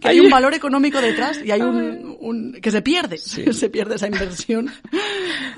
que 0.00 0.08
hay 0.08 0.20
un 0.20 0.30
valor 0.30 0.54
económico 0.54 1.00
detrás 1.00 1.40
y 1.44 1.50
hay 1.50 1.60
un, 1.60 2.16
un, 2.20 2.52
que 2.62 2.70
se 2.70 2.80
pierde, 2.82 3.18
se 3.18 3.68
pierde 3.68 3.96
esa 3.96 4.06
inversión. 4.06 4.70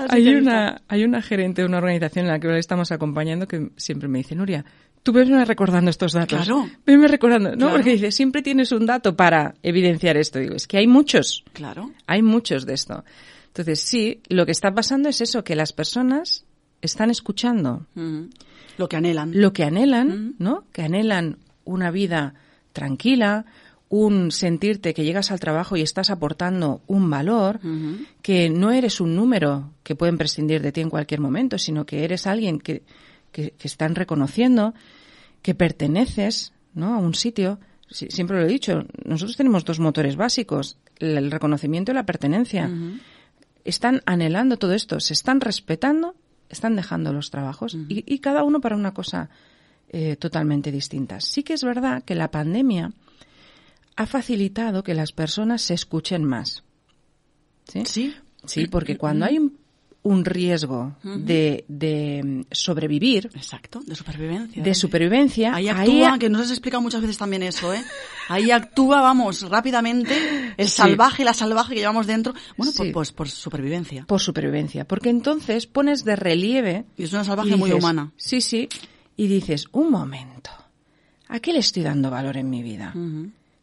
Hay 0.09 0.29
una, 0.35 0.83
hay 0.89 1.05
una 1.05 1.23
gerente 1.23 1.63
de 1.63 1.69
una 1.69 1.79
organización 1.79 2.27
en 2.27 2.33
la 2.33 2.39
que 2.39 2.49
le 2.49 2.59
estamos 2.59 2.93
acompañando 2.93 3.47
que 3.47 3.71
siempre 3.77 4.09
me 4.09 4.19
dice, 4.19 4.35
Nuria, 4.35 4.65
tú 5.03 5.13
me 5.13 5.45
recordando 5.45 5.91
estos 5.91 6.13
datos. 6.13 6.45
Claro. 6.45 6.69
Veme 6.87 7.09
recordando, 7.09 7.57
¿no? 7.57 7.71
Porque 7.71 7.91
dice, 7.91 8.13
siempre 8.13 8.43
tienes 8.43 8.73
un 8.73 8.87
dato 8.87 9.17
para 9.17 9.55
evidenciar 9.63 10.17
esto. 10.17 10.39
Digo, 10.39 10.55
es 10.55 10.67
que 10.67 10.79
hay 10.79 10.87
muchos. 10.87 11.45
Claro. 11.53 11.91
Hay 12.07 12.23
muchos 12.23 12.67
de 12.67 12.75
esto. 12.75 13.05
Entonces, 13.49 13.81
sí, 13.81 14.21
lo 14.29 14.47
que 14.47 14.53
está 14.53 14.73
pasando 14.73 15.09
es 15.09 15.21
eso, 15.21 15.43
que 15.43 15.57
las 15.57 15.73
personas 15.73 16.45
están 16.83 17.11
escuchando. 17.11 17.87
Lo 18.79 18.89
que 18.89 18.97
anhelan. 18.97 19.33
Lo 19.35 19.53
que 19.53 19.65
anhelan, 19.65 20.35
¿no? 20.39 20.65
Que 20.73 20.83
anhelan 20.83 21.39
una 21.65 21.91
vida 21.91 22.35
tranquila, 22.73 23.47
un 23.91 24.31
sentirte 24.31 24.95
que 24.95 25.03
llegas 25.03 25.33
al 25.33 25.41
trabajo 25.41 25.77
y 25.77 25.83
estás 25.83 26.11
aportando 26.11 26.81
un 26.87 27.11
valor, 27.11 27.59
que 28.23 28.49
no 28.49 28.71
eres 28.71 29.01
un 29.01 29.17
número 29.17 29.73
que 29.83 29.97
pueden 29.97 30.17
prescindir 30.17 30.63
de 30.63 30.71
ti 30.71 30.81
en 30.81 30.91
cualquier 30.91 31.21
momento, 31.21 31.59
sino 31.59 31.85
que 31.85 32.05
eres 32.05 32.29
alguien 32.29 32.61
que, 32.61 32.85
que, 33.33 33.53
están 33.65 33.97
reconociendo, 33.97 34.75
que 35.43 35.57
perteneces 35.57 36.53
¿no? 36.73 36.95
a 36.95 36.99
un 36.99 37.15
sitio. 37.15 37.59
siempre 37.89 38.39
lo 38.39 38.47
he 38.47 38.49
dicho, 38.49 38.85
nosotros 39.05 39.37
tenemos 39.37 39.65
dos 39.65 39.81
motores 39.81 40.15
básicos, 40.15 40.79
el 41.01 41.29
reconocimiento 41.29 41.91
y 41.91 41.97
la 41.97 42.07
pertenencia. 42.07 42.71
Están 43.65 44.03
anhelando 44.07 44.57
todo 44.57 44.73
esto, 44.73 45.01
se 45.01 45.15
están 45.15 45.41
respetando, 45.41 46.15
están 46.49 46.77
dejando 46.77 47.13
los 47.13 47.31
trabajos 47.31 47.77
y, 47.89 48.19
cada 48.21 48.45
uno 48.45 48.61
para 48.61 48.77
una 48.77 48.95
cosa 48.95 49.31
eh, 49.89 50.15
totalmente 50.15 50.71
distinta. 50.71 51.21
Sí 51.21 51.43
que 51.43 51.55
es 51.55 51.65
verdad 51.65 52.05
que 52.05 52.15
la 52.15 52.31
pandemia 52.31 52.93
ha 54.01 54.07
facilitado 54.07 54.83
que 54.83 54.95
las 54.95 55.13
personas 55.13 55.61
se 55.61 55.75
escuchen 55.75 56.25
más. 56.25 56.65
¿Sí? 57.71 57.83
Sí. 57.85 58.15
Sí, 58.47 58.67
porque 58.67 58.97
cuando 58.97 59.27
hay 59.27 59.39
un, 60.03 60.25
riesgo 60.25 60.97
de, 61.03 61.67
de, 61.69 62.47
sobrevivir. 62.51 63.31
Exacto, 63.35 63.83
de 63.85 63.95
supervivencia. 63.95 64.63
De 64.63 64.75
supervivencia. 64.75 65.55
Ahí 65.55 65.69
actúa, 65.69 66.19
que 66.19 66.31
nos 66.31 66.41
has 66.41 66.51
explicado 66.53 66.81
muchas 66.81 67.03
veces 67.03 67.19
también 67.19 67.43
eso, 67.43 67.75
¿eh? 67.75 67.85
Ahí 68.29 68.51
actúa, 68.51 69.03
vamos, 69.03 69.43
rápidamente 69.43 70.15
el 70.57 70.69
salvaje 70.71 71.23
la 71.23 71.35
salvaje 71.35 71.75
que 71.75 71.81
llevamos 71.81 72.07
dentro. 72.07 72.33
Bueno, 72.57 72.73
pues 72.95 73.13
por, 73.13 73.29
supervivencia. 73.29 74.07
Por 74.07 74.21
supervivencia. 74.21 74.89
Porque 74.89 75.11
entonces 75.11 75.67
pones 75.67 76.07
de 76.07 76.17
relieve. 76.17 76.87
Y 76.97 77.03
es 77.03 77.13
una 77.13 77.25
salvaje 77.25 77.55
muy 77.55 77.71
humana. 77.71 78.13
Sí, 78.17 78.41
sí. 78.41 78.67
Y 79.19 79.27
dices, 79.27 79.67
un 79.73 79.91
momento. 79.91 80.51
¿A 81.29 81.39
qué 81.41 81.53
le 81.53 81.59
estoy 81.59 81.83
dando 81.83 82.11
valor 82.11 82.39
en 82.39 82.49
mi 82.49 82.63
vida? 82.63 82.95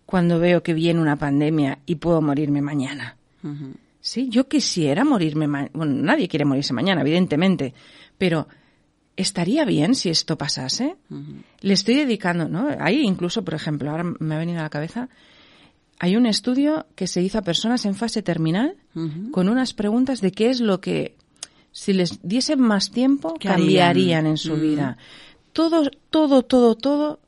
Cuando 0.08 0.40
veo 0.40 0.64
que 0.64 0.74
viene 0.74 1.02
una 1.02 1.18
pandemia 1.18 1.80
y 1.86 1.96
puedo 1.96 2.22
morirme 2.22 2.62
mañana. 2.62 3.18
Sí, 4.00 4.30
yo 4.30 4.48
quisiera 4.48 5.04
morirme 5.04 5.48
mañana. 5.48 5.72
Bueno, 5.74 5.94
nadie 6.02 6.30
quiere 6.30 6.46
morirse 6.46 6.74
mañana, 6.74 7.02
evidentemente, 7.02 7.74
pero 8.18 8.48
¿estaría 9.18 9.66
bien 9.66 9.96
si 9.96 10.10
esto 10.10 10.38
pasase? 10.38 10.96
Le 11.60 11.74
estoy 11.74 11.96
dedicando, 11.96 12.48
¿no? 12.48 12.70
Hay 12.80 13.02
incluso, 13.02 13.44
por 13.44 13.54
ejemplo, 13.54 13.92
ahora 13.92 14.06
me 14.20 14.36
ha 14.36 14.38
venido 14.38 14.60
a 14.60 14.64
la 14.64 14.70
cabeza, 14.70 15.10
hay 16.00 16.16
un 16.16 16.26
estudio 16.26 16.86
que 16.96 17.08
se 17.08 17.22
hizo 17.22 17.40
a 17.40 17.42
personas 17.42 17.86
en 17.86 17.94
fase 17.94 18.22
terminal 18.24 18.78
con 19.32 19.50
unas 19.50 19.74
preguntas 19.74 20.22
de 20.22 20.32
qué 20.32 20.50
es 20.50 20.62
lo 20.62 20.80
que, 20.80 21.16
si 21.74 21.92
les 21.92 22.26
diesen 22.26 22.62
más 22.62 22.92
tiempo, 22.92 23.36
cambiarían 23.42 24.26
en 24.26 24.38
su 24.38 24.56
vida. 24.56 24.98
Todo, 25.52 25.92
todo, 26.10 26.44
todo, 26.44 26.76
todo 26.76 27.20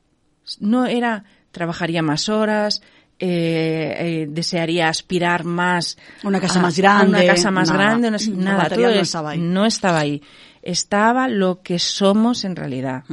no 0.62 0.86
era 0.86 1.26
trabajaría 1.52 2.02
más 2.02 2.30
horas, 2.30 2.82
eh, 3.22 3.96
eh, 4.00 4.28
desearía 4.30 4.88
aspirar 4.88 5.44
más 5.44 5.98
una 6.24 6.40
casa 6.40 6.62
más 6.62 6.78
grande, 6.78 7.18
una 7.18 7.26
casa 7.26 7.52
más 7.52 7.70
grande, 7.70 8.12
nada, 8.32 8.70
todo 8.70 8.82
no 8.82 9.02
estaba 9.02 9.32
ahí. 9.32 9.40
No 9.40 9.66
estaba 9.66 10.00
ahí. 10.00 10.22
Estaba 10.62 11.28
lo 11.28 11.62
que 11.62 11.80
somos 11.80 12.46
en 12.46 12.56
realidad, 12.56 13.04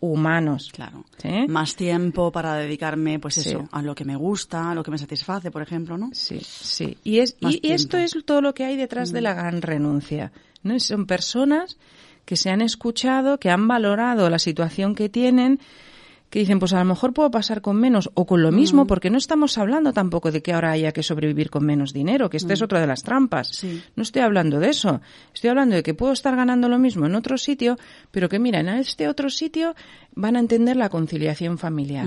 humanos. 0.00 0.70
Claro. 0.72 1.04
Más 1.48 1.76
tiempo 1.76 2.30
para 2.30 2.54
dedicarme, 2.54 3.18
pues 3.18 3.38
eso, 3.38 3.68
a 3.72 3.82
lo 3.82 3.94
que 3.94 4.04
me 4.04 4.16
gusta, 4.16 4.70
a 4.70 4.74
lo 4.74 4.82
que 4.82 4.90
me 4.90 4.98
satisface, 4.98 5.50
por 5.50 5.62
ejemplo, 5.62 5.98
¿no? 5.98 6.10
Sí, 6.12 6.40
sí. 6.40 6.96
Y 7.04 7.18
es 7.18 7.36
y, 7.40 7.72
esto 7.72 7.98
es 7.98 8.16
todo 8.24 8.40
lo 8.40 8.54
que 8.54 8.64
hay 8.64 8.76
detrás 8.76 9.12
de 9.12 9.20
la 9.20 9.34
gran 9.34 9.60
renuncia. 9.60 10.32
¿no? 10.62 10.78
Son 10.80 11.06
personas 11.06 11.78
que 12.24 12.36
se 12.36 12.50
han 12.50 12.60
escuchado, 12.60 13.38
que 13.38 13.50
han 13.50 13.66
valorado 13.66 14.30
la 14.30 14.38
situación 14.38 14.94
que 14.94 15.08
tienen 15.08 15.58
que 16.30 16.38
dicen, 16.38 16.60
pues 16.60 16.72
a 16.72 16.78
lo 16.78 16.84
mejor 16.84 17.12
puedo 17.12 17.30
pasar 17.30 17.60
con 17.60 17.76
menos 17.76 18.10
o 18.14 18.24
con 18.24 18.40
lo 18.42 18.52
mismo, 18.52 18.84
mm. 18.84 18.86
porque 18.86 19.10
no 19.10 19.18
estamos 19.18 19.58
hablando 19.58 19.92
tampoco 19.92 20.30
de 20.30 20.42
que 20.42 20.52
ahora 20.52 20.70
haya 20.70 20.92
que 20.92 21.02
sobrevivir 21.02 21.50
con 21.50 21.66
menos 21.66 21.92
dinero, 21.92 22.30
que 22.30 22.36
esta 22.36 22.52
es 22.52 22.60
mm. 22.60 22.64
otra 22.64 22.80
de 22.80 22.86
las 22.86 23.02
trampas. 23.02 23.64
No 23.96 24.02
estoy 24.04 24.22
hablando 24.22 24.60
de 24.60 24.70
eso. 24.70 25.00
Estoy 25.34 25.50
hablando 25.50 25.74
de 25.74 25.82
que 25.82 25.92
puedo 25.92 26.12
estar 26.12 26.36
ganando 26.36 26.68
lo 26.68 26.78
mismo 26.78 27.06
en 27.06 27.16
otro 27.16 27.36
sitio, 27.36 27.76
pero 28.12 28.28
que 28.28 28.38
mira, 28.38 28.60
en 28.60 28.68
este 28.68 29.08
otro 29.08 29.28
sitio 29.28 29.74
van 30.14 30.36
a 30.36 30.40
entender 30.40 30.76
la 30.76 30.88
conciliación 30.88 31.58
familiar. 31.58 32.06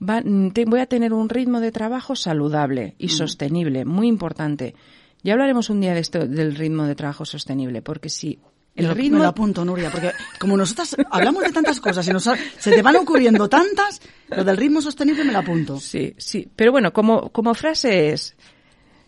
voy 0.00 0.80
a 0.80 0.86
tener 0.86 1.12
un 1.12 1.28
ritmo 1.28 1.60
de 1.60 1.70
trabajo 1.70 2.16
saludable 2.16 2.96
y 2.98 3.10
sostenible, 3.10 3.84
muy 3.84 4.08
importante. 4.08 4.74
Ya 5.22 5.32
hablaremos 5.32 5.70
un 5.70 5.80
día 5.80 5.94
de 5.94 6.00
esto, 6.00 6.26
del 6.26 6.56
ritmo 6.56 6.84
de 6.84 6.96
trabajo 6.96 7.24
sostenible, 7.24 7.82
porque 7.82 8.08
si 8.08 8.40
el 8.74 8.94
ritmo... 8.94 9.18
Me 9.18 9.24
lo 9.24 9.28
apunto, 9.28 9.64
Nuria, 9.64 9.90
porque 9.90 10.12
como 10.38 10.56
nosotras 10.56 10.96
hablamos 11.10 11.42
de 11.42 11.52
tantas 11.52 11.80
cosas 11.80 12.06
y 12.08 12.10
nos, 12.10 12.24
se 12.58 12.70
te 12.70 12.82
van 12.82 12.96
ocurriendo 12.96 13.48
tantas, 13.48 14.00
lo 14.28 14.44
del 14.44 14.56
ritmo 14.56 14.80
sostenible 14.80 15.24
me 15.24 15.32
lo 15.32 15.38
apunto. 15.38 15.78
Sí, 15.78 16.14
sí. 16.16 16.48
Pero 16.56 16.72
bueno, 16.72 16.92
como, 16.92 17.30
como 17.30 17.54
frase 17.54 18.12
es, 18.12 18.36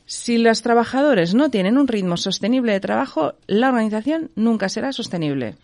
si 0.07 0.39
los 0.39 0.63
trabajadores 0.63 1.35
no 1.35 1.51
tienen 1.51 1.77
un 1.79 1.89
ritmo 1.89 2.17
sostenible 2.17 2.73
de 2.73 2.81
trabajo, 2.81 3.35
la 3.49 3.69
organización 3.69 4.31
nunca 4.37 4.69
será 4.69 4.93
sostenible. 4.93 5.57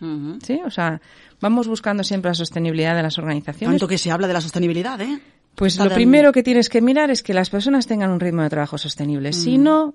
¿Sí? 0.43 0.59
O 0.65 0.69
sea, 0.69 1.01
vamos 1.39 1.67
buscando 1.67 2.03
siempre 2.03 2.29
la 2.29 2.35
sostenibilidad 2.35 2.95
de 2.95 3.03
las 3.03 3.17
organizaciones. 3.17 3.79
Tanto 3.79 3.87
que 3.87 3.97
se 3.97 4.11
habla 4.11 4.27
de 4.27 4.33
la 4.33 4.41
sostenibilidad, 4.41 4.99
¿eh? 4.99 5.19
Pues 5.55 5.77
lo 5.77 5.89
primero 5.89 6.31
que 6.31 6.43
tienes 6.43 6.67
que 6.67 6.81
mirar 6.81 7.11
es 7.11 7.21
que 7.21 7.33
las 7.33 7.49
personas 7.49 7.85
tengan 7.85 8.09
un 8.09 8.19
ritmo 8.19 8.41
de 8.41 8.49
trabajo 8.49 8.77
sostenible. 8.77 9.33
Si 9.33 9.57
no, 9.57 9.93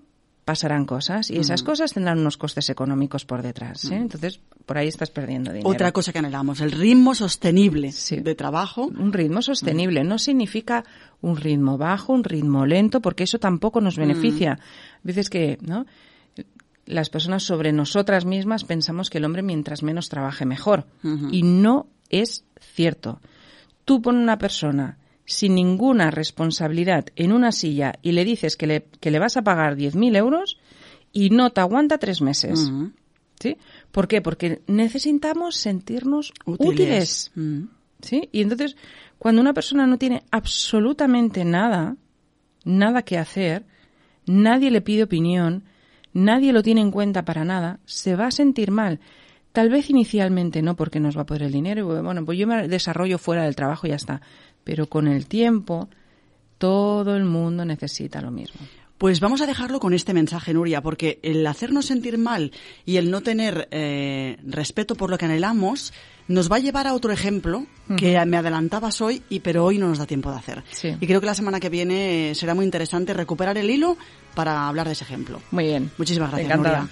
pasarán 0.48 0.86
cosas 0.86 1.30
y 1.30 1.36
esas 1.36 1.62
cosas 1.62 1.92
tendrán 1.92 2.20
unos 2.20 2.38
costes 2.38 2.70
económicos 2.70 3.26
por 3.26 3.42
detrás. 3.42 3.84
¿eh? 3.90 3.96
Entonces, 3.96 4.40
por 4.64 4.78
ahí 4.78 4.88
estás 4.88 5.10
perdiendo 5.10 5.52
dinero. 5.52 5.68
Otra 5.68 5.92
cosa 5.92 6.10
que 6.10 6.20
anhelamos, 6.20 6.62
el 6.62 6.72
ritmo 6.72 7.14
sostenible 7.14 7.92
de 8.10 8.34
trabajo. 8.34 8.86
Un 8.86 9.12
ritmo 9.12 9.42
sostenible 9.42 10.04
no 10.04 10.18
significa 10.18 10.84
un 11.20 11.36
ritmo 11.36 11.76
bajo, 11.76 12.14
un 12.14 12.24
ritmo 12.24 12.64
lento, 12.64 13.02
porque 13.02 13.24
eso 13.24 13.38
tampoco 13.38 13.82
nos 13.82 13.98
beneficia. 13.98 14.52
A 14.52 15.00
veces 15.02 15.28
que, 15.28 15.58
¿no? 15.60 15.84
Las 16.86 17.10
personas 17.10 17.42
sobre 17.42 17.70
nosotras 17.72 18.24
mismas 18.24 18.64
pensamos 18.64 19.10
que 19.10 19.18
el 19.18 19.26
hombre 19.26 19.42
mientras 19.42 19.82
menos 19.82 20.08
trabaje 20.08 20.46
mejor. 20.46 20.86
Y 21.30 21.42
no 21.42 21.88
es 22.08 22.46
cierto. 22.58 23.20
Tú 23.84 24.00
pones 24.00 24.22
una 24.22 24.38
persona 24.38 24.96
sin 25.28 25.54
ninguna 25.54 26.10
responsabilidad 26.10 27.08
en 27.14 27.32
una 27.32 27.52
silla 27.52 27.92
y 28.00 28.12
le 28.12 28.24
dices 28.24 28.56
que 28.56 28.66
le, 28.66 28.86
que 28.98 29.10
le 29.10 29.18
vas 29.18 29.36
a 29.36 29.42
pagar 29.42 29.76
10.000 29.76 30.16
euros 30.16 30.58
y 31.12 31.28
no 31.28 31.50
te 31.50 31.60
aguanta 31.60 31.98
tres 31.98 32.22
meses. 32.22 32.72
¿Sí? 33.38 33.58
¿Por 33.92 34.08
qué? 34.08 34.22
Porque 34.22 34.62
necesitamos 34.66 35.56
sentirnos 35.56 36.32
útiles. 36.46 37.30
¿Sí? 38.00 38.30
Y 38.32 38.40
entonces, 38.40 38.76
cuando 39.18 39.42
una 39.42 39.52
persona 39.52 39.86
no 39.86 39.98
tiene 39.98 40.22
absolutamente 40.30 41.44
nada, 41.44 41.96
nada 42.64 43.02
que 43.02 43.18
hacer, 43.18 43.66
nadie 44.24 44.70
le 44.70 44.80
pide 44.80 45.02
opinión, 45.02 45.64
nadie 46.14 46.54
lo 46.54 46.62
tiene 46.62 46.80
en 46.80 46.90
cuenta 46.90 47.26
para 47.26 47.44
nada, 47.44 47.80
se 47.84 48.16
va 48.16 48.28
a 48.28 48.30
sentir 48.30 48.70
mal. 48.70 48.98
Tal 49.52 49.68
vez 49.68 49.90
inicialmente 49.90 50.62
no, 50.62 50.74
porque 50.74 51.00
nos 51.00 51.16
va 51.16 51.22
a 51.22 51.26
poder 51.26 51.42
el 51.42 51.52
dinero 51.52 51.80
y 51.80 52.02
bueno, 52.02 52.24
pues 52.24 52.38
yo 52.38 52.46
me 52.46 52.66
desarrollo 52.66 53.18
fuera 53.18 53.44
del 53.44 53.56
trabajo 53.56 53.86
y 53.86 53.90
ya 53.90 53.96
está 53.96 54.22
pero 54.68 54.86
con 54.86 55.08
el 55.08 55.26
tiempo 55.26 55.88
todo 56.58 57.16
el 57.16 57.24
mundo 57.24 57.64
necesita 57.64 58.20
lo 58.20 58.30
mismo. 58.30 58.60
Pues 58.98 59.18
vamos 59.18 59.40
a 59.40 59.46
dejarlo 59.46 59.80
con 59.80 59.94
este 59.94 60.12
mensaje, 60.12 60.52
Nuria, 60.52 60.82
porque 60.82 61.18
el 61.22 61.46
hacernos 61.46 61.86
sentir 61.86 62.18
mal 62.18 62.52
y 62.84 62.98
el 62.98 63.10
no 63.10 63.22
tener 63.22 63.66
eh, 63.70 64.36
respeto 64.44 64.94
por 64.94 65.08
lo 65.08 65.16
que 65.16 65.24
anhelamos 65.24 65.94
nos 66.26 66.52
va 66.52 66.56
a 66.56 66.58
llevar 66.58 66.86
a 66.86 66.92
otro 66.92 67.12
ejemplo 67.12 67.64
que 67.96 68.22
me 68.26 68.36
adelantabas 68.36 69.00
hoy, 69.00 69.22
y 69.30 69.40
pero 69.40 69.64
hoy 69.64 69.78
no 69.78 69.88
nos 69.88 69.96
da 69.96 70.06
tiempo 70.06 70.30
de 70.30 70.36
hacer. 70.36 70.62
Y 71.00 71.06
creo 71.06 71.20
que 71.20 71.26
la 71.26 71.34
semana 71.34 71.60
que 71.60 71.70
viene 71.70 72.34
será 72.34 72.54
muy 72.54 72.66
interesante 72.66 73.14
recuperar 73.14 73.56
el 73.56 73.70
hilo 73.70 73.96
para 74.34 74.68
hablar 74.68 74.86
de 74.86 74.92
ese 74.92 75.04
ejemplo. 75.04 75.40
Muy 75.50 75.64
bien. 75.64 75.90
Muchísimas 75.96 76.30
gracias, 76.30 76.58
Nuria. 76.58 76.86